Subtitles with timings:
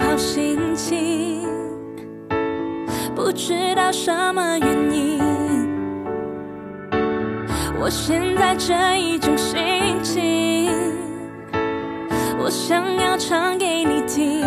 [0.00, 1.48] 好心情，
[3.14, 5.20] 不知道什么原因。
[7.78, 9.58] 我现在这一种心
[10.02, 10.70] 情，
[12.38, 14.42] 我想要唱给你听。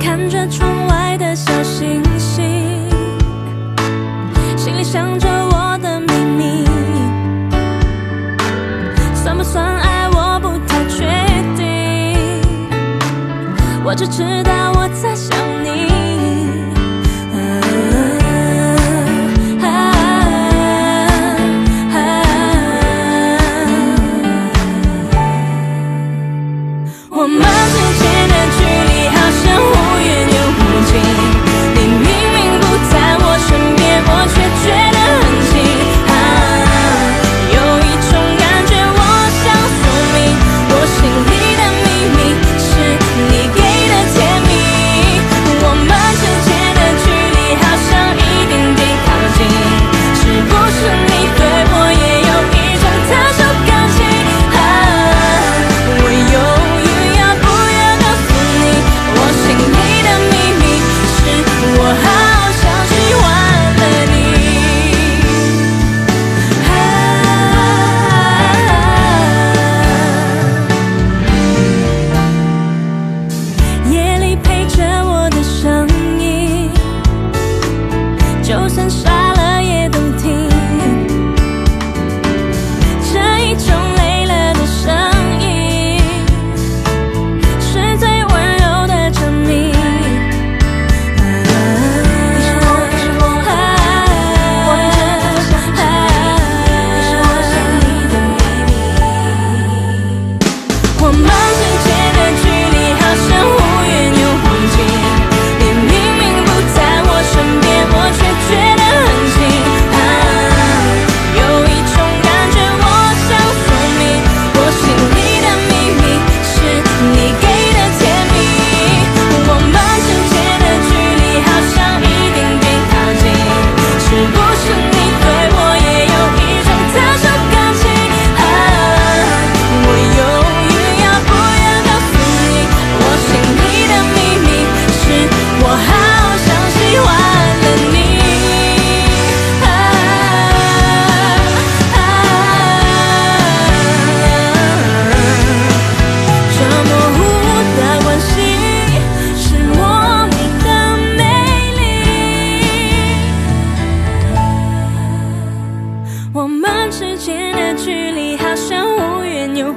[0.00, 2.11] 看着窗外的小星星。
[4.92, 6.66] 想着我的秘密。
[9.14, 11.06] 算不算爱我不太确
[11.56, 11.62] 定。
[13.86, 15.11] 我只知道我在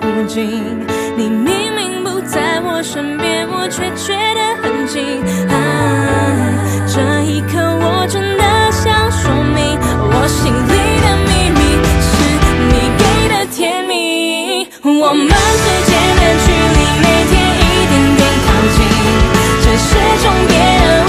[0.00, 0.62] 不尽。
[1.16, 5.22] 你明明不在我身边，我却觉得很近。
[5.48, 5.54] 啊，
[6.86, 9.78] 这一刻我真的想说明，
[10.12, 10.74] 我心里
[11.04, 11.60] 的秘密
[12.06, 12.10] 是
[12.70, 13.90] 你给的甜蜜。
[14.82, 16.46] 我们之间的距
[16.76, 18.78] 离每天一点点靠近，
[19.62, 19.88] 这是
[20.22, 20.99] 种别人。